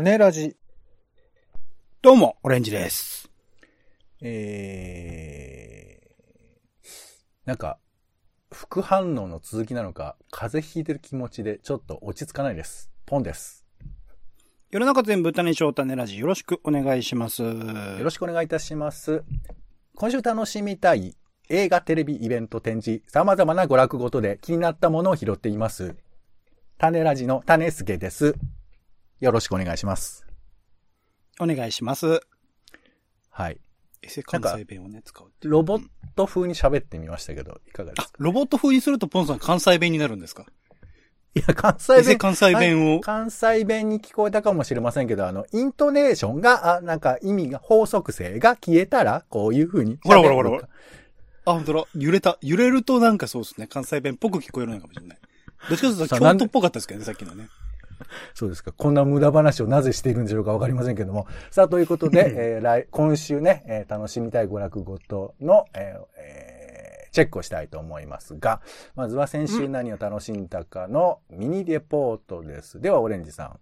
[0.00, 0.54] 種ラジ。
[2.02, 3.28] どうも、オレンジです。
[4.20, 6.88] えー、
[7.44, 7.80] なんか、
[8.52, 12.92] 副反応の続きなのか、風邪ひいてる気持ちでちょっと落ち着かないです。
[13.06, 13.64] ポンです。
[14.70, 17.42] 世の中全部種翔種ラジよろしくお願いします。
[17.42, 19.24] よよろしくお願いいたします。
[19.96, 21.16] 今週楽しみたい
[21.48, 25.96] 映画、テレビ、イベント、展示、様々な娯楽ごとで気になったものを拾っています。
[26.78, 28.36] 種ラジの種助です。
[29.20, 30.24] よろしくお願いします。
[31.40, 32.20] お願いします。
[33.30, 33.58] はい。
[34.00, 35.82] エセ関西弁をね、使うロボッ
[36.14, 40.46] ト風に喋ってみましたけど、いかがであすか、ロボット風にするとポンさん関西弁になるんですか？
[41.34, 42.18] いや、関西弁。
[42.18, 43.00] 関西弁を？
[43.00, 49.98] 関西弁に聞こえたかもしれませんけど、あの、イントネーションが、あ、なんか意味が、法則性が消えたら、こういう風に。
[50.04, 50.68] ほらほらほらほら。
[51.44, 51.84] あ、本当だ。
[51.94, 52.38] 揺れた。
[52.40, 53.66] 揺れるとなんかそうですね。
[53.66, 55.18] 関西弁っぽく聞こえるのかもしれない。
[55.68, 57.48] どっちかというと京都っぽかったですけどね、さっきのね。
[58.34, 58.72] そうですか。
[58.72, 61.26] こんな無駄話をなぜしているんでしょうかわかりませんけども。
[61.50, 66.58] さあ、ということで、 えー来、今週ね、えー楽しみたい娯楽ごとの、えーえー
[67.10, 68.60] チェックをしたいと思いますが、
[68.94, 72.80] まずは先週何を楽しんだかのミニレポートです。
[72.80, 73.58] では、オレンジさん。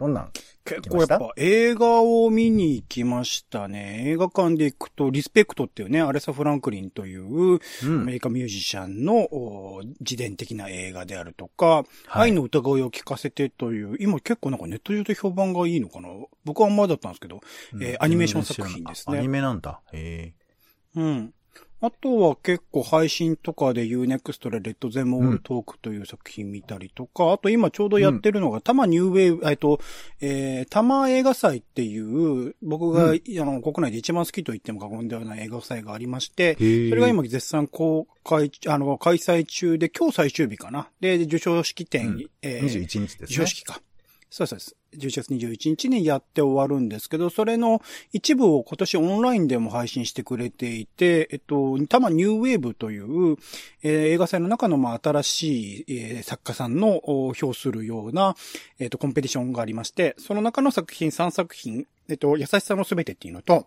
[0.00, 0.30] どんなん
[0.64, 4.04] 結構やっぱ映画を見に行きましたね。
[4.06, 8.00] 映画館で行くと、リスペクトっていうね、アレサ・フランクリンという、うん。
[8.02, 11.84] アメリカミュージシャンのお自伝的な映画であるとか、はい。
[12.30, 16.08] 愛の歌声を聞かせてという、今結構なんかネット上で評判がいいのかな？
[16.44, 17.40] 僕はあんまりだったんですけど、
[17.80, 19.18] えーアニメーション作品ですね。
[19.18, 19.82] あアニメなんだ。
[19.92, 20.32] へ
[20.94, 21.34] うん。
[21.82, 29.80] あとは結構配信とかで Unext でレッドゼモールトークという作品見たりとか、あと今ちょうどやってるのが、タマニューウェーブ、えっと、
[30.20, 36.88] えー、タマ映画祭っていう、僕が、うんあの、国内で一番好きと言っても過言ではない映画祭がありまして、え。
[36.90, 40.90] それが今絶賛公開、あの、開催中で、今日最終日かな。
[41.00, 43.26] で、授賞式典、うんえー21日ですね。
[43.26, 43.80] 授賞式か。
[44.30, 44.76] そうそうです。
[44.96, 53.36] 11月21日にやって終わるんですけど、それの一部を今年オンラインでも配信してくれていて、えっと、多摩ニューウェーブという、
[53.82, 58.36] えー映画祭の中のまあ新しい、えー作家さんのお表するような、
[58.78, 63.66] えっと、コンペティションがありまして、その中の作品3作品、えっと、優しさのすべてっていうのと、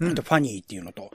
[0.00, 1.10] うんファニーっていうのと、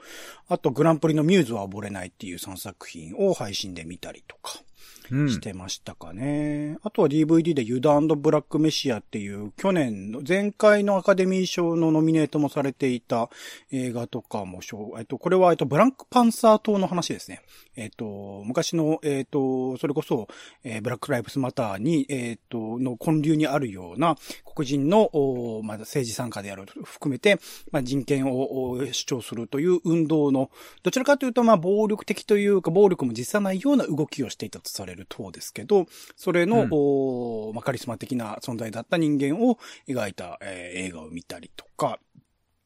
[0.48, 4.62] あとグランプリのミューズは溺れないっていう3作品を配信で見たりとか。
[5.08, 6.78] してましたかね。
[6.82, 13.28] あとは DVD でユダブラックメシアっていう去年の前回のアカデミー賞のノミネートもされていた
[13.70, 17.42] 映画とかも賞、えっと、これはえっと、ブランクパンサー島の話ですね。
[17.76, 20.28] えっと、昔の、えっと、それこそ、
[20.64, 27.40] えーブラックライブスマターに、えっと、の根流にあるような黒人の、おまあ、政治参加である含めて、
[27.72, 30.50] まあ、人権を主張するという運動の、
[30.82, 36.68] どちらかというと、まあ、暴力的というか、暴力も実さないような動きをしていたとされる党ですけど、それの、うん。
[36.70, 41.98] おまあ、カリスマ的な存在だった人間を描いた、えー映画を見たりとか、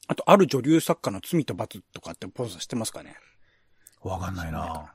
[0.08, 3.16] あと、ある女流作家の罪と罰とかってポーズしてますかね？
[4.02, 4.94] わかんないな。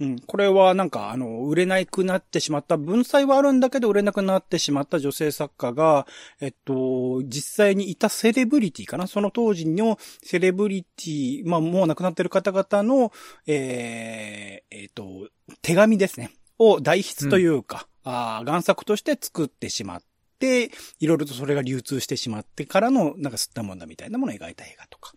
[0.00, 0.18] うん。
[0.18, 6.06] これはなんか、あの、売れなくなってしまった、文才はあるんだけど売れなくなってしまった女性作家が、
[6.40, 13.12] えっと、実際にいたセレブリティかなその当時のセレブリティ、まあもう亡くなってる方々の、
[13.46, 15.28] えー、えっと、
[15.62, 16.30] 手紙ですね。
[16.58, 20.02] を代筆というか、あー贋作として作ってしまっ
[20.38, 25.12] て、いろいろとそれが流通してしまってからの、なんか吸ったもんだみたいなものを描いた映画とか。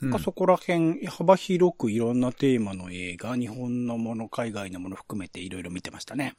[0.00, 6.34] なんかそこら辺、幅広くいろんなテーマの映画、日本のもの、海外のもの含めていろいろ見てましたね。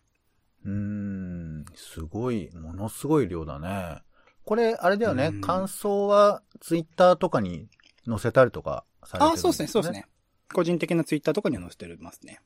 [0.66, 4.02] うーん、すごい、ものすごい量だね。
[4.44, 7.68] これ、あれだよねう、ん感想はツイッターとかに
[8.06, 9.92] 載せたりとかされてるんああ、そうですね、そうです。
[9.94, 10.06] ね。
[10.54, 12.40] 個人的なツイッターとかには載せてますね。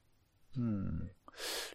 [0.58, 1.12] うん。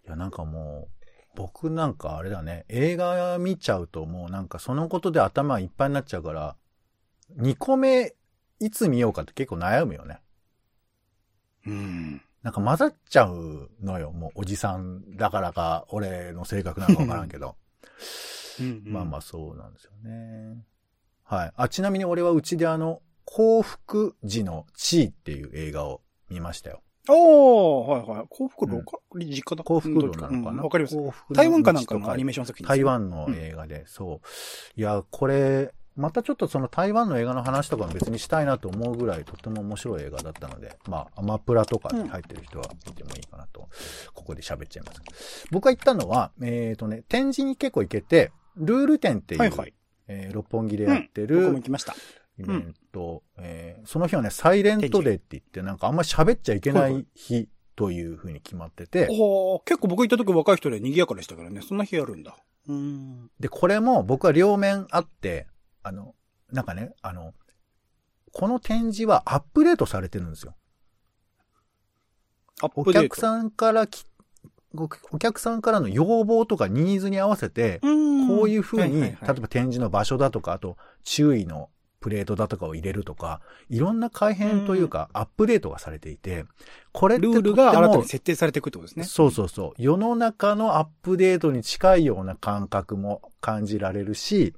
[0.06, 1.04] いや、なんかもう、
[1.36, 6.56] 僕なんかあれだね、映画見ちゃうともうなんかそのことで頭いっぱいになっちゃうから、
[7.36, 8.14] 2個目、
[8.64, 10.20] いつ見ようかって結構悩むよね。
[11.66, 12.22] うん。
[12.42, 17.56] なんか混ざっちゃうのよ、もうおじさんだからか、俺の性格なのかわからんけど。
[18.84, 20.62] まあまあそうなんですよね。
[21.24, 21.52] はい。
[21.56, 26.82] あ、ちなみに俺はうちであの、幸福時の地位っていう映画を見ましたよ。
[27.08, 28.26] おー、はいはい。
[28.28, 29.64] 幸福ローカル、実家だ。
[29.64, 30.36] 幸福度どっちかな？
[30.36, 30.96] のかなうんわかります。
[31.32, 34.80] 台湾かなんかのアニメメーション作品です台ね湾の映画で、そう。
[34.80, 43.68] いや、これ、またちょっとその台湾の映画の話とかも別にしたいなと思うぐらいとても面白い映画だったので、まあ、アマプラとかに入ってる人は見てもいいかなと、
[44.12, 45.46] ここで喋っちゃいます。
[45.50, 49.74] 僕が行ったのは、えっ、とね、展示に結構行けて、ルール展っていう、はいはい。
[50.06, 51.94] えー六本木でやって僕もる行きました。
[52.38, 61.60] イベント、えーその日はね、サイレントデーって言って、なんかあんまり喋っちゃいけない日という風に決まってて、おー、結構僕行った時若い人で賑やかでしたからね。
[61.62, 62.36] そんな日あるんだ。
[62.68, 63.30] うん。
[63.38, 65.46] で、これも僕は両面あって、
[65.84, 66.14] あの、
[66.50, 67.34] なんかね、あの、
[68.32, 70.56] この展示はアップデートされてるんですよ。
[72.62, 73.08] おアップデート。
[73.08, 74.06] 客さんからき、
[74.76, 81.68] おお客さんからの要望とかニーズに合わせて、うんこういうふうに、はいはいはい例えば展示の場所だとか、あと注意の
[82.00, 83.40] プレートだとかを入れるとか、
[83.70, 86.44] いろんな改変というか、アップデートがされていて、
[86.92, 89.04] これってルールが新たに設定されていくってことですね。
[89.04, 89.82] そうそうそう。
[89.82, 94.54] 世の中のアップデートに近いような感覚も感じられるし、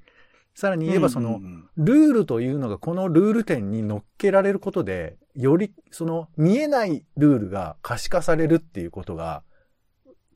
[0.56, 1.44] さらに言えばそのうん、うん。
[1.44, 9.43] うんルールというのがこのルール点に乗っけられることで、よりその見えないルールが可視化されるっていうことが、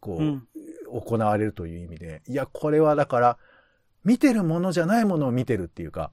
[0.00, 0.48] こう、うん。
[0.92, 3.38] 行われるという意味で、いや、これはだから、
[4.04, 6.10] 見てるものじゃないものを見てるっていうか、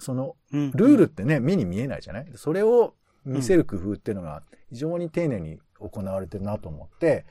[0.00, 0.70] その、うん。
[0.72, 2.26] ルールってね、目に見えないじゃない？
[2.34, 2.94] それを
[3.24, 7.26] 見せる工夫っていうのが非常に丁寧に行われてるなと思って、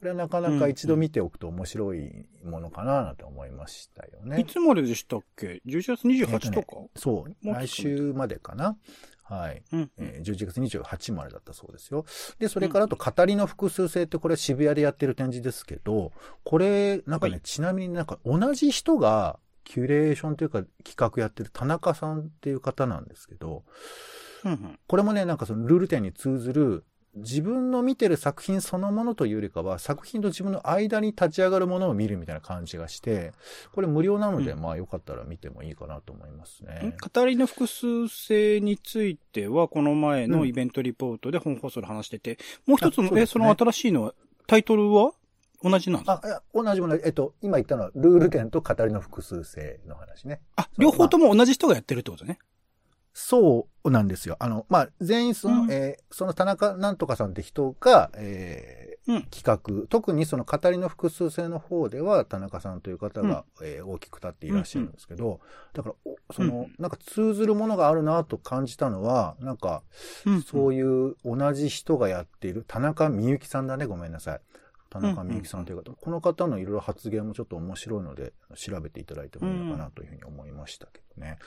[0.00, 4.40] これはなかなか一度見ておくと面白いものかななんて思いましたよね。
[4.40, 8.78] いつまででしたっけ ?11 月28とか、そう、もうちょっと来週までかな。
[9.24, 9.62] はい。
[9.72, 12.06] うんえー11月28までだったそうですよ。
[12.38, 16.12] で、それからあと、語りの複数性ってこれ渋谷でやってる展示ですけど、
[16.44, 23.64] これ、なんかね、はいちなみになんか同じ人がキュレーションというか企画やってる田中さんっていう方なんですけど、
[24.44, 26.84] うんうんこれもね、なんかそのルール点に通ずる、
[27.16, 33.32] 自分の見てる作品そのものというよりかは、作品と自分の間に立ち上がるものを見るみたいな感じがして、
[33.72, 36.94] これ無料なので、うんまあよかったら見てもいいかなと思いますね。
[37.12, 44.14] 語りの複数性については、この前のイベントリポートで本放送で話してて、もう一つの、え、あその新しいのは、
[44.46, 45.12] タイトルは
[45.62, 46.20] 同じなんですか？
[46.22, 50.40] あ、いや、同じもの、えっと、今言ったのは、ルール点と語りの複数性の話ね。
[50.56, 52.38] あ、両方とも同じ人がやってるってことね。
[53.12, 54.36] そうなんですよ。
[54.38, 55.70] あの、まあ、全員その、うん。
[55.72, 59.22] えーその田中なんとかさんって人が、えーうん。
[59.30, 65.40] 企画、特にその語りの複数性の方では、田中さんという方が、えー大きく立っていらっしゃるんですけど、
[65.72, 65.94] だから、
[66.28, 66.74] おその、うん。
[66.78, 69.82] なんか通ずるものがあるなと感じたのは、なんか、
[70.26, 74.40] うんそういう同じ人がやっている、田中みゆきさんだね、ごめんなさい。
[74.90, 81.38] 田中みゆきさんという方、この方のいろいろ発言もちょっと面白いので、調べていただいてもいいのかなというふうに思いましたけどね。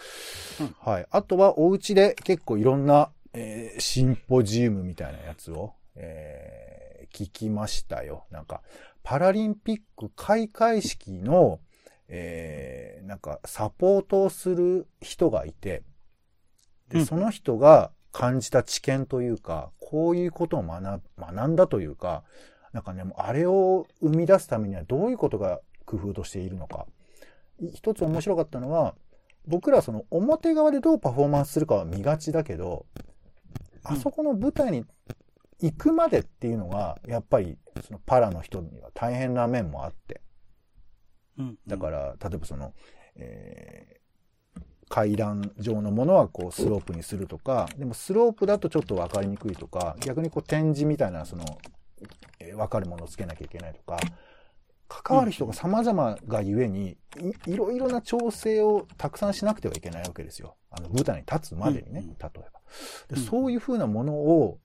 [0.61, 1.07] うんはい。
[1.11, 8.25] あとは、お家で結構いろんな、えーシンポジウムみたいなやつを、えー聞きましたよ。
[8.31, 8.63] なんか、
[9.03, 11.59] パラリンピック開会式の、
[12.07, 15.83] えーなんか、サポートをする人がいて、
[16.89, 22.23] で、うんその人が感じた知見というか、こういうことを学学んだというか、
[22.73, 26.85] なんかね、もうあれを生み出すためにはどういうことが工夫としているのか。
[27.59, 28.95] い一つ面白かったのは、
[29.45, 32.85] 僕らその表側でどうパフォーマンスするかは見がちだけど、
[33.83, 34.85] あそこの舞台に
[35.61, 40.21] 行くまでっていうのが、やっぱりそのパラの人には大変な面もあって。
[41.37, 42.73] うんだから、例えばその、
[43.15, 44.03] えー
[44.89, 51.43] 階段状のものはこうスロープにするとか、でもスロープだとちょっと分かりにくいとか、逆にこう展示みたいなその、
[52.39, 53.97] えー分かるものをつけなきゃいけないとか、
[54.88, 56.97] 関わる人が様々がゆえに
[57.47, 60.55] い、いろいろな調整をたくさんしなくてはいけないわけですよ。
[60.69, 62.41] あの舞台に立つまでにね、うんうん例えば。
[63.09, 64.59] でうんそういうふうなものを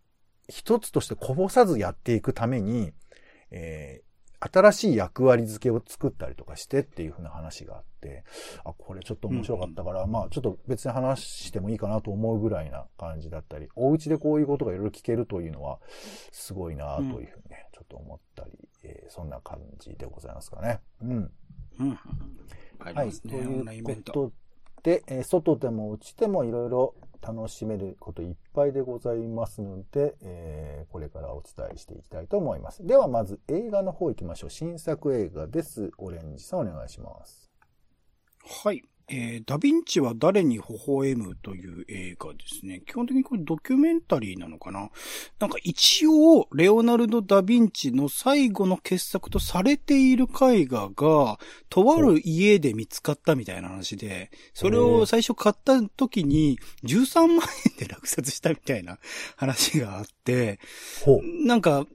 [0.49, 2.93] 一つとしてこぼさずやっていくために、
[3.51, 4.08] えー
[4.41, 8.25] 新しい役割付けを作ったりとかしてっていうふうな話があって、
[8.65, 15.81] あ、これちょっと面白かったから、まあちょっと別に話してもいいかなと思うぐらいな感じだったり、お家でこういうことがいろいろ聞けるというのは、
[16.31, 18.53] すごいなというふうにね、ちょっと思ったり、
[18.85, 20.81] えーそんな感じでございますかね。
[21.03, 21.31] うん。
[21.81, 21.99] うん
[22.79, 23.11] はい。
[23.11, 23.29] と
[23.73, 23.81] い。
[23.81, 24.33] うこと
[24.83, 32.87] で、えー外でも内でもいろいろ楽しめることいっぱいでございますので、えーこれからお伝えしていきたいと思います。
[32.87, 34.51] ではまず映画の方行きましょう。
[34.51, 35.91] 新作映画です。
[35.99, 37.51] オレンジさんお願いします。
[38.65, 38.83] はい。
[39.11, 42.83] えー、ダヴィンチは誰に微笑むという映画ですね。
[42.87, 44.91] 基本的にこれドキュメンタリーなのかな？
[45.39, 51.39] なんか一応、レオナルド・ダ・ヴィンチの最後の傑作とされている絵画が、
[51.71, 57.39] とある家で見つかったみたいな話で、それを最初買った時に13万円
[57.79, 58.99] で落札したみたいな
[59.37, 60.59] 話があって。
[61.45, 61.87] なんか、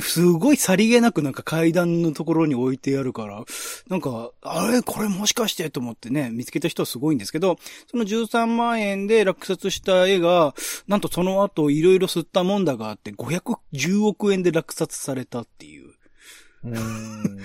[0.00, 3.44] すごいさりげなくなんか階段のところに置いてあるから、
[3.88, 4.82] なんか、あれ？
[4.82, 7.56] これもしかしてと思ってね、見つけた人はすごいんですけど、
[7.90, 10.54] その13万円で落札した絵が、
[10.86, 15.87] なんとその後いろいろ吸ったもんだがあって、510億円で落札されたっていう。
[16.64, 17.38] うーん。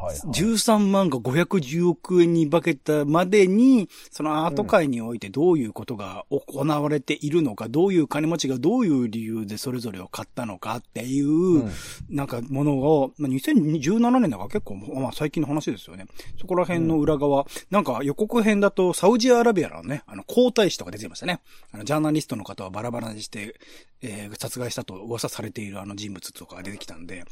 [0.00, 0.16] はい、はい。
[0.32, 11.70] 13万が510億円に化けたまでに、そのアート界においてどういうことが行われているのか、どういう金持ちがどういう理由でそれぞれを買ったのかっていう、うん
[12.08, 16.06] なんかものを、まあ、2017年だから結構、まあ最近の話ですよね。
[16.40, 21.40] そこら辺の裏側、なんか予告編だとサウジアラビアのね、あの皇太子とか出てましたね。
[21.72, 23.54] あのジャーナリストの方はバラバラにして、
[24.02, 27.24] えー殺害したと噂されているあの人物とかが出てきたんで、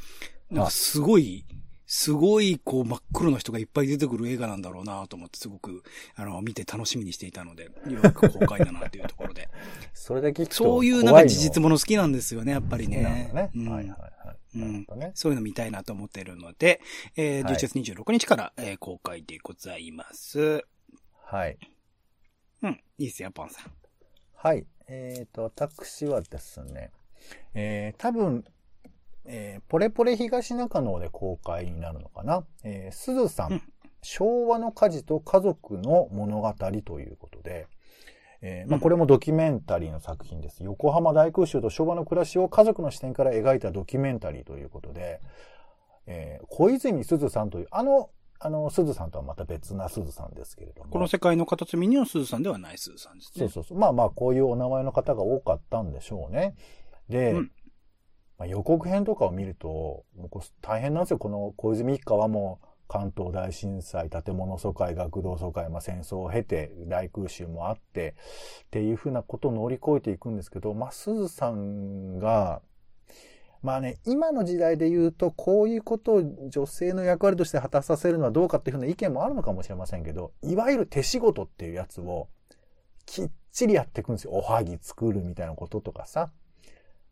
[0.51, 1.45] なんかすごい、
[1.91, 5.83] すごい、こう、真っ黒な人がいっぱい出てくる映画なんだろうなと思って、すごく、
[6.17, 9.49] あの、見て楽しみにしていたので、ようやく公開だなっていうところで。
[9.95, 12.99] それだけ聞くとそういうなんか事実もの好きなんですよね、やっぱりね。
[12.99, 13.31] ね。
[13.33, 13.51] ね。
[13.55, 14.59] うんはいはいはい。
[14.59, 15.13] うんね。
[15.15, 16.83] そういうの見たいなと思っているので、
[17.17, 20.63] えー、はい11月26日から、えー公開でございます。
[21.25, 21.59] はい。
[22.63, 22.73] うん。
[22.99, 23.73] いいですよ、ポンさん。
[24.35, 24.67] はい。
[24.89, 26.91] えっ、と、私はですね、
[27.55, 28.45] えー、多分、
[29.29, 32.45] えー、ポレポレ東中野で公開になるのかな？
[32.65, 33.63] えー、すずさん、うん
[34.01, 36.55] 昭和の火事と家族の物語
[36.85, 37.67] ということで、
[38.43, 40.63] えーまあ、うんこれもドキュメンタリーの作品です。
[40.63, 45.21] 横浜大空襲と昭和の暮らしを家族の視点から描いたドキュメンタリーということで、
[46.07, 50.91] えー小泉すずさんという、あの、あの、すずさんとはまた別なすずさんですけれども。
[50.91, 53.41] この世界の片隅にのスーさんではないスーさんですね。
[53.41, 53.79] そうそうそう。
[53.79, 56.55] まあまあ、こういうお名前の方が多かったんでしょうね。
[57.09, 57.51] で、うん
[58.39, 60.05] まあ、予告編とかを見ると、
[60.63, 61.19] 大変なんですよ。
[61.19, 68.15] この小泉一家はもう関東大震災、建物疎開、学童疎開、まあ、戦争を経て、大空襲もあって、
[68.63, 72.63] っていうふうなことを乗り越えていくんですけど、まあ、鈴さんが、
[73.61, 82.29] まあね、今の時代で言うと、こういうことを女性の役割として果たさせるのはどうかっていうふうな意見もあるのかもしれませんけど、いわゆる手仕事っていうやつを、
[83.05, 84.31] きっちりやっていくんですよ。
[84.33, 86.31] おはぎ作るみたいなこととかさ。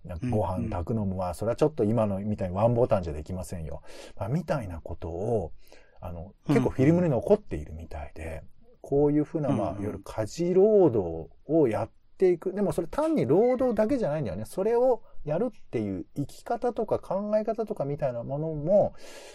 [0.07, 3.83] なんかご飯炊くのも、まあ、それはちょっと今のみたいにワンボタンじゃできませんよ。
[4.17, 5.53] まあ、みたいなことを、
[6.01, 8.43] あの、結構フィルムに残っているみたいで、
[8.81, 12.53] こういうふうな、まあ、いわゆる家事労働をやっていく。
[12.53, 14.45] でもそれ単に労働だけじゃないんだよね。
[14.45, 18.95] それをやるっていう生き方とか考え方とかみたいなものも、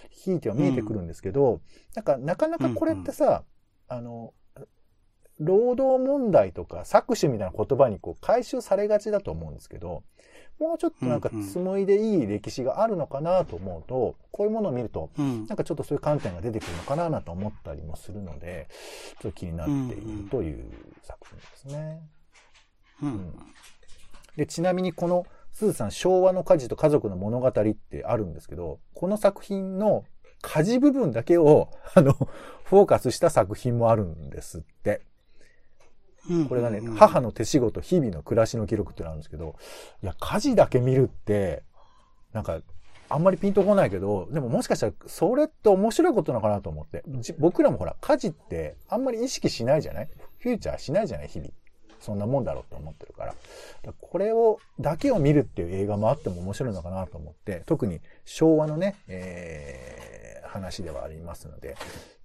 [0.09, 1.61] ひいては見えてくるんですけど、
[1.95, 3.43] なんか、なかなかこれってさ、
[3.87, 4.33] あの、
[5.41, 10.03] 労働問題とか搾取みたいな言葉にこう回収されがちだと思うんですけど、
[10.59, 15.47] もうちょっとなんかうんうん紡いでいい歴史があるのかなと思うと、こういうものを見ると、うん。
[15.47, 18.67] なんかちょっとそういう観点が出てくるのかななと思ったりもするので、
[19.19, 20.63] ちょっと気になっているという
[21.01, 22.01] 作品ですね。
[23.01, 23.35] うん。
[24.35, 30.05] で、ちなみにこの、すずさん、昭和の火事と家族の物語ってあるんですけど、この作品の
[30.41, 35.01] 火事部分だけを、あの、フォーカスした作品もあるんですって。
[36.29, 39.55] うんこれがね、うん母の手仕事、日々の暮らしの記録ってのあるんですけど、
[40.03, 41.63] いや、家事だけ見るって、
[42.33, 42.59] なんか、
[43.09, 47.03] あんまりピンとこないけど、でももしかしたら、それって面白いことなのかなと思って。
[47.19, 50.09] じ僕らもほら、家事ってあんまり意識しないじゃない？
[50.39, 51.27] フューチャーしないじゃない？
[51.27, 51.51] 日々。
[51.99, 53.27] そんなもんだろうって思ってるから。
[53.27, 53.37] だか
[53.87, 61.75] らこれを、だけを見るっていう映画もあっても面白いのかなと思って、特に昭和のね、えー、話ではありますので、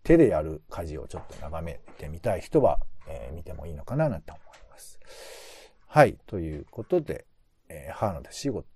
[0.07, 5.01] 手でやる家事をちょっと眺めてみたい人は、えー見てもいいのかななんて思います。
[5.89, 6.17] はい。
[6.29, 7.27] ということで、
[7.69, 8.67] えー、母の手仕事、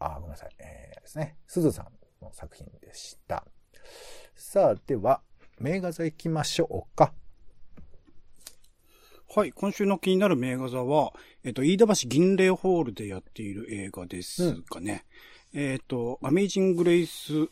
[0.00, 0.50] あ、ごめんなさい。
[0.58, 1.36] えー、ですね。
[1.46, 1.86] すずさん
[2.20, 3.44] の作品でした。
[4.34, 5.22] さあ、では、
[5.60, 7.12] 名画座行きましょうか。
[9.32, 9.52] はい。
[9.52, 11.12] 今週の気になる名画座は、
[11.44, 15.04] えっと、飯田橋銀霊ホールでやっている映画ですかね。
[15.52, 17.46] えっと、アメイジング・グレイス、う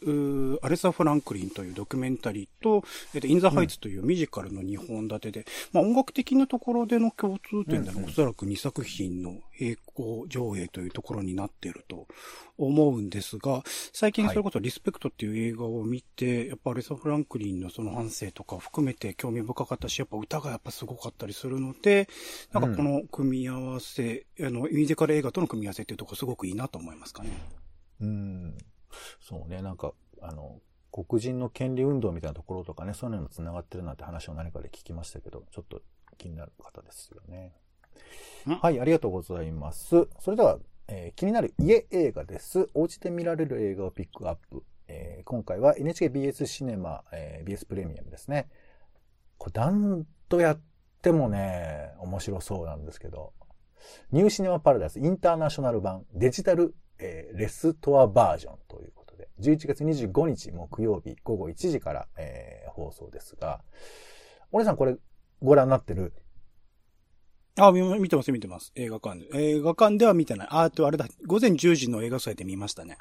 [0.55, 12.07] ーアレサ・フランクリンというドキュメンタリーと、えっと、イン・ザ・ハイツというミュージカルの2本立てで、まあ音楽的なところでの共通点での、うんうんおそらく2作品の並行上映というところになっていると
[12.57, 13.63] 思うんですが、
[13.93, 22.09] 最近それこそリスペクトっていう映画を見て、やっぱアレサ・フランクリンのその反省とかを含めて興味深かったし、やっぱ歌がやっぱすごかったりするので、
[22.53, 27.31] なんかこの組み合わせ、あの、ミュージカル映画との組み合わせっていうところすごくいいなと思いますかね。
[28.01, 28.59] うん。
[29.21, 35.83] そうね、なんか、あの、黒人の権利運動みたいなところとかね、そういうのにも繋がってるなんて話を何かで聞きましたけど、ちょっと
[36.17, 37.53] 気になる方ですよね。
[38.47, 40.07] うんはい、ありがとうございます。
[40.21, 42.69] それでは、えー気になる家映画です。
[42.75, 44.65] お家で見られる映画をピックアップ。
[44.89, 48.49] えー今回は NHKBS シネマ、えー BS プレミアムですね。
[49.37, 50.61] これ何度やっ
[51.03, 53.33] てもね、面白そうなんですけど、
[54.11, 63.63] ニューシネマパラダイスインターナショナル版デジタル、えーレストアバージョンということで、11月25日木曜日午後1時から、えー放送ですが、
[64.53, 64.97] お姉さんこれ
[65.43, 66.13] ご覧になってる？
[67.61, 68.73] あ、見見てます、見てます。
[68.77, 69.29] 映画館で。
[69.35, 70.49] 映画館では見てない。
[70.51, 71.07] あ、あとあれだ。
[71.27, 72.99] 午前10時の映画祭で見ましたね。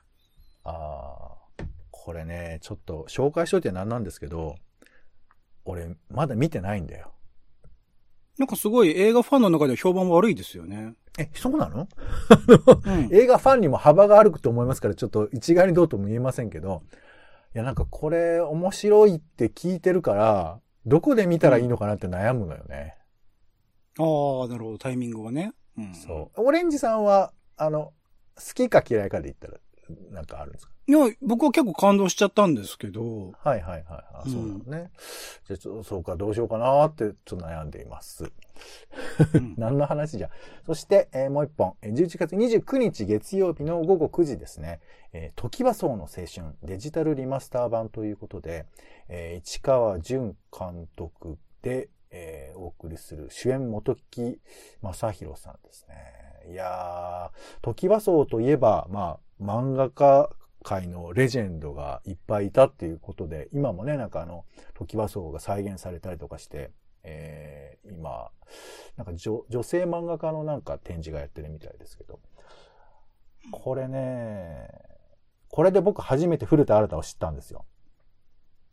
[0.63, 4.56] あーこれね、ちょっと紹介しといてなんなんですけど、
[5.66, 7.13] 俺、まだ見てないんだよ。
[8.38, 10.94] なんかすごい映画ファンの中では評判悪いですよね。
[11.17, 11.88] え、そうなの？
[12.86, 13.10] うん。
[13.12, 16.84] 映画ファンにも幅があると思いますから、ちょっと一概にどうとも言えませんけど、
[17.56, 22.96] いや、なんかこれ面白いって聞いてるから、どこで見たらいいのかなって悩むのよね。
[23.98, 24.03] あ
[24.46, 25.53] あ、なるほど、タイミングはね。
[25.75, 25.96] うん。
[25.96, 26.41] そう。
[26.44, 27.94] オレンジさんは、あの、
[28.36, 29.58] 好きか嫌いかで言ったら、
[30.12, 30.72] なんかあるんですか？
[30.89, 34.06] いや、僕は結構感動しちゃったんですけど、はいはいはい。
[34.13, 34.91] あうんそうなのね。
[35.46, 38.24] じゃあちょ、そうか、どうしようかなって、ちょっと悩んでいます。
[39.34, 40.29] うん 何の話じゃ。
[40.65, 44.79] そして、えーもう一本、えー11月29日月曜日の午後9時ですね、
[45.12, 48.65] えー、時はそうの青春デジタルリマスター版ということで、
[49.10, 54.39] えー市川淳監督で、えーお送りする主演元木
[54.82, 55.96] 正宏さんですね。
[56.50, 60.29] いやー、時はそうといえば、まあ、漫画家
[60.67, 64.43] 界のレジェンドがいっぱいいたっていうことで、今もね、なんかあの、
[64.74, 66.71] 時はそうが再現されたりとかして、
[67.03, 68.31] えー今、
[68.97, 72.19] なんか女女性漫画家のなんか展示がやってるみたいですけど、
[73.50, 74.67] これね、
[75.47, 77.63] これで僕初めて古田新太を知ったんですよ。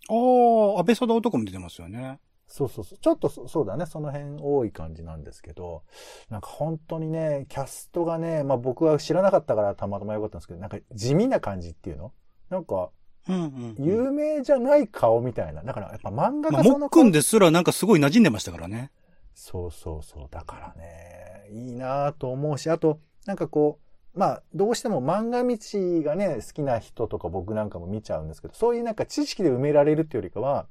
[0.08, 2.18] ああ、安倍貞男も出てますよね。
[2.46, 2.98] そうそうそう。
[2.98, 3.86] ちょっとそそうだね。
[3.86, 5.82] その辺多い感じなんですけど、
[6.30, 12.12] なんか本当にね、キャストがね、まあ僕は知らなかったからたまたまよかったんですけど、なんか地味な感じっていうの？
[12.50, 12.90] なんか、
[13.28, 13.84] うんうん、うん。
[13.84, 15.62] 有名じゃない顔みたいな。
[15.62, 18.90] だからやっぱ漫画まあ、家さんの顔もっくんですらなんかすごい馴染んでましたからね。
[19.34, 20.28] そうそうそう。
[20.30, 23.80] だからね、いいなと思うし、あと、なんかこ
[24.14, 30.68] う、まあ、どうしても漫画道がね、好きな人とか僕なんかも見ちゃうんですけど、そういうなんか知識で埋められるっていうよりかは、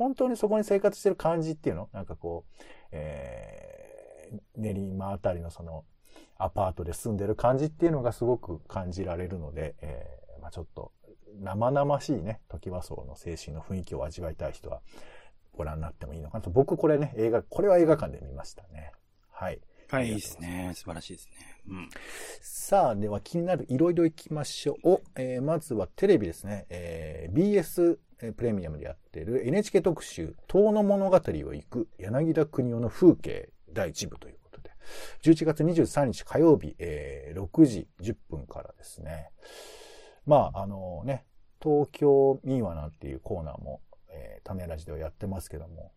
[0.00, 1.90] 本当にそこに生活してる感じっていうの？
[1.92, 5.84] なんかこう、えー、練馬あたりのその、
[6.38, 10.92] アパートで住んでる感じっていうのがすごく感じられるので、えー、まあちょっと、
[11.42, 14.80] 生々しいね、時和荘の精神の雰囲気を味わいたい人は、
[15.52, 16.48] ご覧になってもいいのかなと。
[16.48, 18.92] 僕これね、映画、これは映画館で見ましたね。
[19.30, 19.60] はい。
[19.90, 20.72] はい、いいですね。
[20.74, 21.32] 素晴らしいですね。
[21.68, 21.90] うん。
[22.40, 25.02] さあ、では気になるいろいろ行きましょう。
[25.16, 26.64] えーまずはテレビですね。
[26.70, 27.98] えー BS えー
[28.36, 34.70] プレミアムでやってる NHK 特集、遠の物語を行く柳田国夫の風景第1部ということで、
[35.22, 39.30] 11月23日火曜日、えー6時10分からですね。
[40.26, 41.24] まあ、あのね、
[41.62, 43.80] 東京民話なんていうコーナーも、
[44.10, 45.92] えー、種ラジではやってますけども、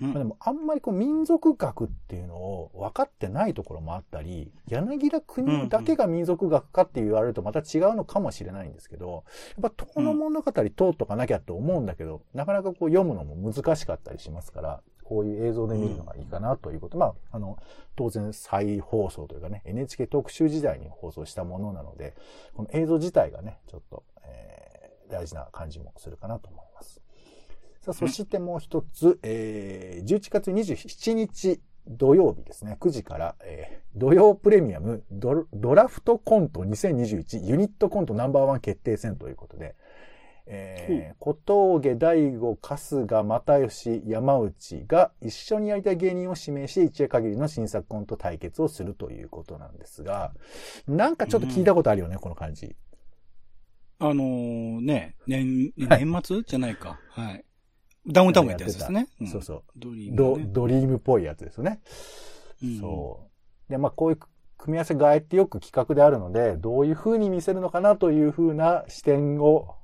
[0.00, 9.24] うんまあでもあんまりこう民族学っていうのを分かってないところもあったり、柳田国夫だけが民族学かって言われるとまた違うのかもしれないんですけど、
[9.60, 16.98] やっぱ遠の物語通っとかなきゃと思うんだけど、なかなかこう読むのも難しかったりしますから、こういう映像で見るのがいいかなということ。
[16.98, 17.58] まあ、あの、
[17.96, 22.14] 当然再放送というかね、NHK 特集時代に放送したものなので、
[22.54, 24.68] この映像自体がね、ちょっと、えー
[25.08, 26.67] 大事な感じもするかなと思います。
[27.92, 39.74] さあ、そしてもう一つ、えー、11月27日土曜日ですね、9時から、えー土曜プレミアムドドラフトコント2021ユニットコントナンバーワン決定戦ということで、
[40.46, 50.32] えー、小峠大悟、春日、又吉、山内が一緒にやりたい芸人を指名して一夜限りの新作コント対決をするということなんですが、
[50.86, 52.76] なんかちょっと聞いたことあるよね、この感じ。
[53.98, 56.42] あのーね、年、はい年末？
[56.44, 57.00] じゃないか。
[57.10, 57.44] はい。
[58.08, 59.08] ダウンタウンがやったやつですね。
[59.30, 59.62] そうそう。
[59.76, 61.80] ドリームドね、ドリームっぽいやつですよね。
[62.62, 63.20] うんそ
[63.68, 63.70] う。
[63.70, 64.18] で、まあ、こういう
[64.56, 69.74] 組み合わせがあえてよく企画であるので、どういう風に見せるのかなという風な視点を、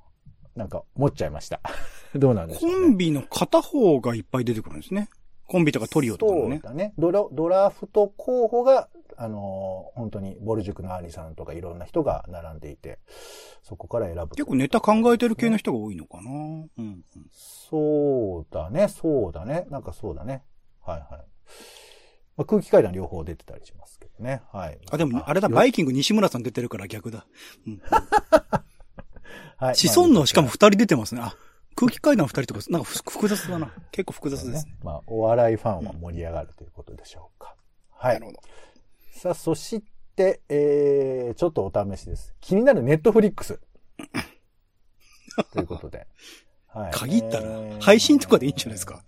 [0.55, 1.61] なんか、持っちゃいました。
[2.15, 2.87] どうなんでしょコう、ね。
[2.89, 5.09] ンビの片方がいっぱい出てくるんですね。
[5.47, 6.71] コンビとかトリオとかもねそう。
[6.71, 6.93] だね。
[6.97, 12.99] ドラドラフト候補が、あのー本当に、ボル塾のアーニさんとかいろんな人が並んでいて、
[13.63, 14.29] そこから選ぶ。
[14.29, 16.31] 結構ネタ考えてる系の人が多いのかな。
[16.31, 17.03] うんうん。
[17.31, 19.65] そうだね、そうだね。
[19.69, 20.43] なんかそうだね。
[20.81, 21.09] はいはい。
[22.37, 24.41] まあ、空気階段両方出てたりしますけどね。
[24.51, 24.77] はい。
[24.91, 27.25] あ、でも、あれだ、よバイキング西村さん出てるから逆だ。
[27.65, 27.81] うん。
[29.57, 29.75] はい。
[29.75, 31.21] シソンのしかもまあ二人出てますね。
[31.23, 31.35] あ、
[31.75, 33.71] 空気階段二人とか、なんかふ複雑だな。
[33.91, 34.75] 結構複雑ですね。
[34.83, 37.55] まあ、お笑いファンは盛り上がるということでしょうか。
[37.89, 38.25] はいなる。
[38.27, 38.39] ほど。
[39.15, 39.81] さあ、そし
[40.17, 42.35] て、えー、ちょっとお試しです。
[42.41, 43.61] 気になるネットフリックス。
[45.53, 46.05] ということで。
[46.67, 46.91] はい。
[46.91, 49.01] 限ったら、えー配信とかでいいんじゃないですか。。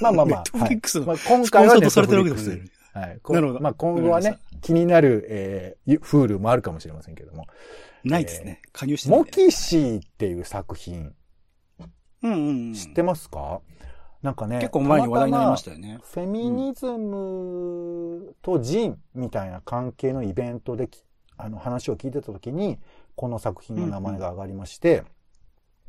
[0.00, 0.42] まあまあまあ。
[0.42, 3.20] Netflix のはいまあ、今スポン回はサーとされてるわけですよ Netflix はい。
[3.22, 7.46] こなるほどまあ今後はね気になる、えー、フールもあるかもしれませんけども。
[8.02, 8.60] ないですね。
[8.72, 11.12] 加入してないモキシーっていう作品、
[12.22, 12.74] うんうんうん。
[12.74, 13.60] 知ってますか、
[14.22, 15.76] なんかね、結構前に話題になりましたよ。
[15.76, 15.98] よね。
[16.02, 21.02] フェミニズムとジンみたいな関係のイベントでき
[21.36, 22.78] あの話を聞いてた時に、
[23.16, 25.02] この作品の名前が上がりまして、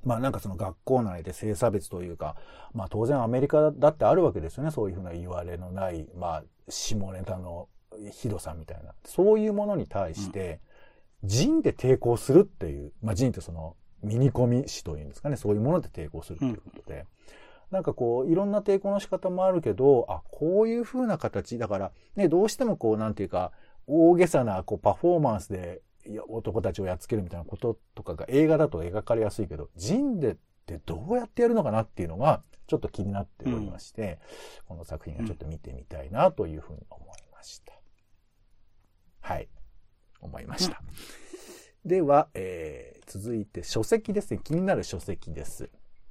[0.03, 2.35] まあなんかその学校内で性差別というか、
[2.73, 4.71] まあ当然アメリカだってあるわけですよね。
[4.71, 7.69] そういうふうな言われのない、まあ下ネタの
[8.11, 8.95] ひどさみたいな。
[9.05, 10.59] そういうものに対して、
[11.23, 15.35] 人で抵抗するっていう、まあ人ってそのミニコミ詩というんですかね。
[15.35, 17.05] そういうもので抵抗するということで。
[17.73, 23.51] うんなんかこう、いろんな抵抗の仕方もあるけど、あ、こういう風な形、だから、ね、どうしてもこう、なんていうか、
[23.87, 25.81] 大げさな、こう、パフォーマンスで
[26.29, 30.35] 男たちをやっつけるみたいなこととかが映画だと描かれやすいけど、人でっ
[30.67, 34.19] てどうやってやるのかなっていうのが、ちょっと気になっておりまして、
[34.61, 37.73] うん、この作品をちょっと見てみたいなというふうに思いました。
[39.21, 39.49] はい。
[40.21, 40.81] 思いました。
[41.83, 44.39] うん、では、えー、続いて書籍ですね。
[44.43, 45.69] 気になる書籍です。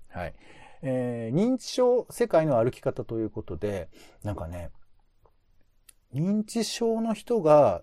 [0.08, 0.34] はい。
[0.82, 3.88] えー、認知症世界の歩き方ということで、
[4.22, 4.70] なんかね、
[6.12, 7.82] 認知症の人が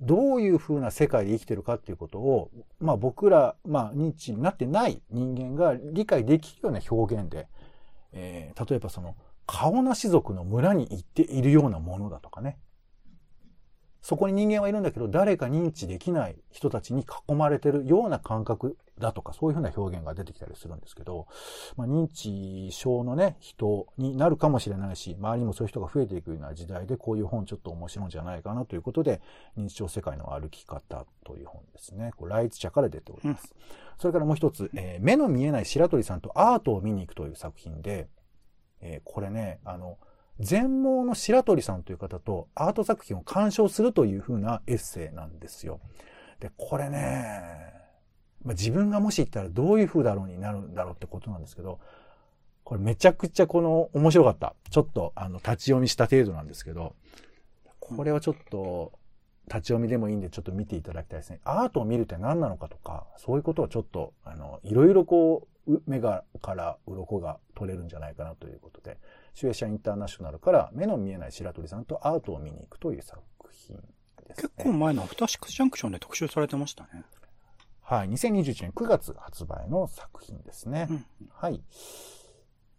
[0.00, 2.50] どういう風な世界で生きてるかっていうことを、
[2.80, 7.48] まあ僕ら、まあ認知になってない人間が理解できるような表現で、
[8.12, 12.58] えー、例えばその、顔なし族の村に行っているようなものだとかね。
[14.00, 21.26] そこに人間はいるんだけど、誰か認知できない人たちに囲まれてるような感覚だとか、そういうふうな表現が出てきたりするんですけど、
[21.76, 29.20] まあ、認知症のね、人になるかもしれないし、周りにもそういう人が増えていくような時代で、こういう本ちょっと面白いんじゃないかなということで、
[29.56, 32.12] 認知症世界の歩き方という本ですね。
[32.16, 33.54] これ、ライツ社から出ております。
[33.54, 33.62] うん、
[33.98, 38.08] それからもう一つ、えー、目の見えない白鳥さんとアートを見に行くという作品で、
[38.80, 39.98] えー、これね、あの、
[40.40, 45.80] 全盲の白鳥さんという方とアート作品を鑑賞するというふうなエッセイなんですよ。
[46.40, 47.81] で、これね、
[48.44, 51.78] まあ、自分がもし行ったらどういう風だろうになるんだろうってことなんですけど、
[52.64, 54.54] これめちゃくちゃこの面白かった。
[54.70, 56.94] ちょっとあの立ち読みした程度なんですけど、
[57.80, 58.92] これはちょっと
[59.48, 61.40] 立ち読みでもいいんでちょっと見ていただきたいですね。
[61.44, 68.98] アートを見るって何なのかとか、そういうことをちょっと、あの、いろいろこう、目がから鱗が取れるんじゃないかなということで、
[69.34, 74.48] シュエシャインターナショナルから目の見えない白鳥さんとアートを見に行くという作品です、ね。
[74.48, 77.04] 結構前のアフターシックスジャンクションで特集されてましたね。
[77.92, 78.08] はい。
[78.08, 80.88] 2021年9月発売の作品ですね。
[80.90, 81.62] うん、はい。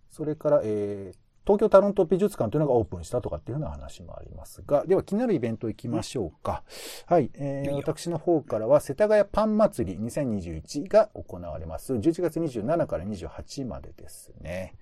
[0.09, 6.63] それから、えー、東京タロント美術館というのがオープンしたとかっていうような話もありますが、では気になるイベント行きましょうか。
[7.05, 7.29] はい。
[7.35, 11.93] えー、私の方からは、世田谷パン祭り2021が行われます。
[11.93, 14.73] 11月27から28までですね。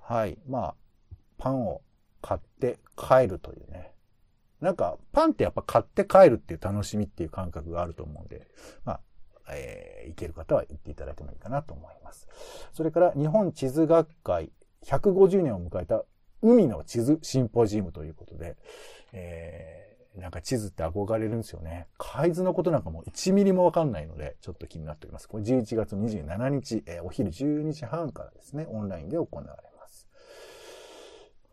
[0.00, 0.38] はい。
[0.46, 0.74] まあ、
[1.38, 1.82] パンを
[2.22, 3.90] 買って帰るというね。
[4.60, 8.46] なんか、パンってやっぱ買って帰るっていう楽しみっていう感覚があると思うんで、
[8.84, 9.00] まあ、
[9.50, 12.28] えー、行ける方は行っていただいてもいいかなと思います。
[12.72, 14.50] それから日本地図学会
[14.84, 16.04] 150年を迎えた
[16.42, 18.56] 海の地図シンポジウムということで、
[19.12, 21.86] えー、なんか地図って憧れるんですよね。
[21.98, 25.28] 海図のことなんかもう1ミリもわかんないので、ちょっと気になっております。
[25.28, 30.08] これ11月27日、えー、お昼12時半からですね、オンラインで行われます。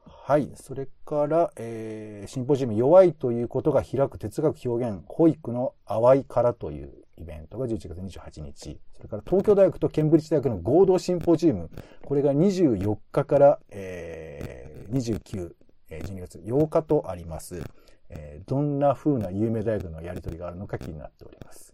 [0.06, 0.52] はい。
[0.56, 8.80] それから、えー、シンポジウム弱いということが開く哲学表現、保育の淡いからというイベントが11月28日。
[8.96, 11.70] それから東京大学とケンブリッジ大学の合同シンポジウム。
[12.04, 15.54] これが24日から、えー、29、
[15.90, 17.62] え、12月8日とあります。
[18.10, 21.74] えー、どんな風な有名大学のやりとりがあるのか気になっております。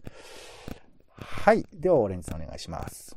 [1.14, 1.66] はい。
[1.72, 3.14] では、オレンジさんお願いします。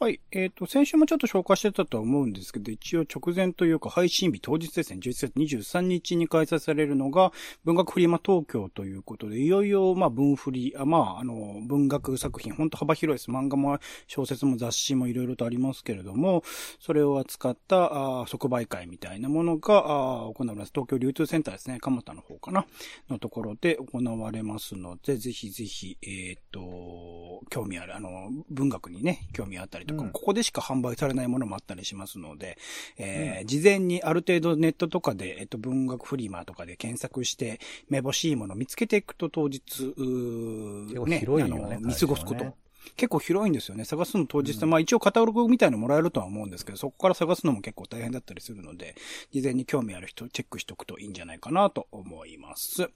[0.00, 0.20] はい。
[0.30, 7.32] えっ、ー、と、先週もちょっと紹介してたと思うんですけど、一応直前というか配信日当日ですね、11月23日に開催されるのが、
[7.64, 13.30] 文学フリマ東京ということで、いよいよ、まあ、文フリ、まあ、あの、文学作品、本当幅広いです。
[13.30, 16.42] 漫画も小説も雑誌もいろいろとありますけれども、
[16.78, 20.72] それを扱ったあ即売会みたいなものがあ行われます。
[20.74, 22.66] 東京流通センターですね、蒲田の方かな、
[23.08, 32.58] のところで行われますので、ぜひぜひ、えっ、ー、と、興味ある、あの、文学にね、興味あったりとか、うん、ここでしか販売されないものもあったりしますので、
[32.98, 42.54] えー、うん、事前にある程度ネットとかで、えっと、文学フリマとかで検索して、めぼしいものを見つけていくと当日、うね、ね、あの、見過ごすこと
[42.96, 43.84] 結構広いんですよね。
[43.84, 48.94] 探すの当日、うん、まあ一応カタログみたいのもらえるとは思うんですけど、そこから探すのも結構大変だったりするので、
[49.32, 52.90] 事前に興味ある人チェックしておくといいんじゃないかなと思います。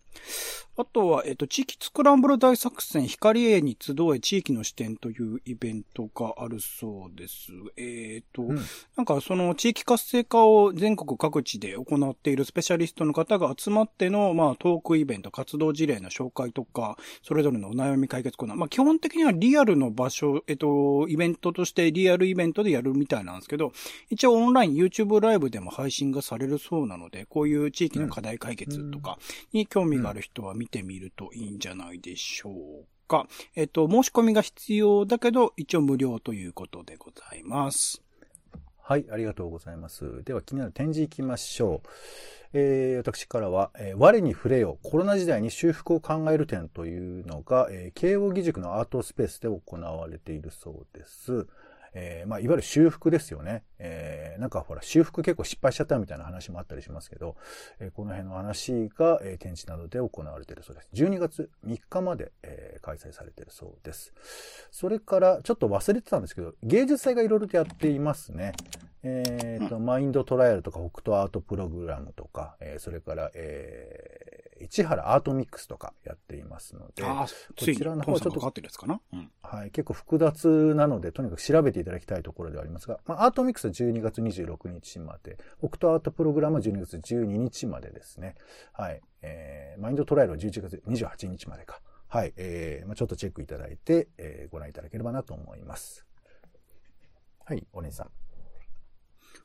[0.77, 7.53] あとは、えっ、と、地域スクランブル大作戦、光栄に集え地域の視点というイベントがあるそうです。
[7.77, 8.57] えっ、と、うん、
[8.97, 18.57] なんかその地域活性化を全国各地で行っているスペシャリストの方が集まっての、まあトークイベント、活動事例の紹介とか、それぞれのお悩み解決コーナー。
[18.57, 23.73] まあ基本的にはリアルの場所、えっと、イベントとしてリアルイベントでやるみたいなんですけど、
[24.11, 29.19] 一応オンライン YouTube ライブでも配信がされるそうなので、こういう地域の課題解決とか
[29.53, 33.27] に興味がある人は見てみるといいんじゃないでしょうか。
[33.57, 38.03] えっと、申し込みが必要だけど、一応無料ということでございます。
[38.91, 40.25] はい、ありがとうございます。
[40.25, 41.89] では気になる展示行きましょう。
[42.53, 51.47] えー、私からは、えー、我に触れよ、コロナ時代に修復を考える展というのが、えー、慶応義塾のアートスペースで行われているそうです。
[51.95, 53.63] えー、まあ、いわゆる修復ですよね。
[53.79, 53.90] え、
[54.41, 57.37] なんかほら、修復結構失敗しちゃったみたいな話もあったりしますけど、
[57.79, 60.89] え、この辺の話が、え、展示などで行われているそうです。
[60.95, 64.15] 12月3日まで、え、開催されているそうです。
[64.71, 68.53] それから、ちょっと忘れてたんですけど、芸術祭がいろいろとやっていますね。
[69.03, 88.35] えっ、ー、と、マインドトライアルとか、北斗アートプログラムとか、えー、それから、えー、市原アートミックスとかやっていますので、こちらの方はちょっと、ってるやつかな、うん、はい、結構複雑なので、とにかく調べていただきたいところではありますが、まあ、アートミックスは12月26日まで、北斗アートプログラムは12月12日までですね。
[88.73, 89.01] はい。
[89.23, 91.81] えー、マインドトライアルは11月28日までか。
[92.09, 92.35] はい。
[92.37, 96.05] えー、まあ、ちょっとチェックいただいて、えー、ご覧いただければなと思います。
[97.47, 98.11] はい、お姉さん。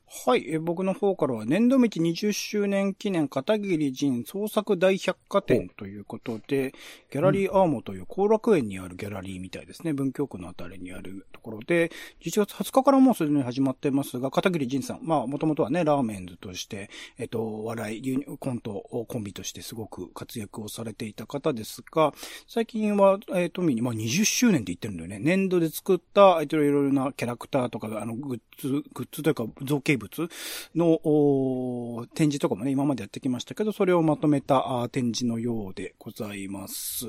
[0.08, 6.72] はい、え僕の方からは年度道20周年記念片桐仁創作大百貨店ということで、
[7.10, 9.92] ギャラリーアーモという後楽園にあるギャラリーみたいですね。
[9.92, 11.90] 文京区のあたりにあるところで、
[12.24, 16.88] 11月20日からもうすでに始まってますが、片桐仁さん、まあもともとはね、ラーメンズとして、
[17.18, 22.14] えっと、笑い、コント、コンビとしてすごく活躍をされていた方ですが、
[22.46, 25.18] 最近は、えっと、まあ20周年って言ってるんだよね。
[25.20, 30.28] 年度で作った、えっと、いろいろなキャラクターとか、あの、グッズ、グッズというか造形物
[30.74, 37.06] の展示とかもね、今までやってきましたけど、それをまとめた展示のようでございます。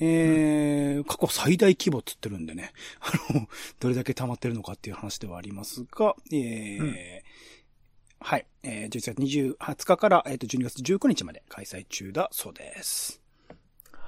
[0.00, 3.48] えー、うん、過去最大規模っつってるんでね、 あの、
[3.80, 6.96] どれだけ溜まってるのかっていう話ではありますが、えー、うん
[8.24, 8.46] はい。
[8.62, 13.21] えー、11月20、20日から、えっ、ー、と、12月19日まで開催中だそうです。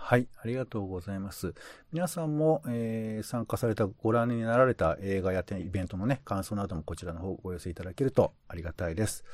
[0.06, 1.54] はい、ありがとうございます。
[1.90, 9.24] 皆さんも、えー、参加された、ご覧になられた映画やイベントのね、感想などもこちらの方ご寄せいただけるとありがたいです。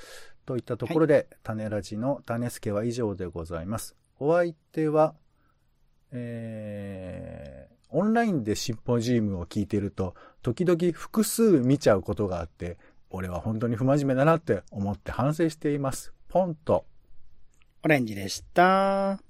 [0.46, 3.96] といったところで、はい、種ラジの種助は以上でございます。
[4.20, 5.16] お相手は、
[6.12, 12.78] えー、オンラインでシンポジウムを聞いていると、時々複数見ちゃうことがあって、
[13.10, 16.12] 俺は本当に不真面目だなって思って反省しています。
[16.28, 16.84] ポンと。
[17.82, 19.29] オレンジでした。